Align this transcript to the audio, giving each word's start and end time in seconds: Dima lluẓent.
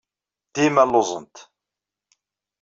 Dima 0.55 0.83
lluẓent. 0.89 1.35